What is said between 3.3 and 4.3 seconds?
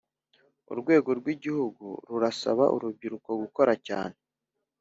gukora cyane